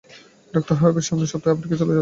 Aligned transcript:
ডঃ 0.53 0.77
হারভে 0.79 1.01
সামনের 1.07 1.29
সপ্তাহে 1.31 1.53
আফ্রিকা 1.53 1.67
চলে 1.67 1.79
যাচ্ছেন। 1.79 1.89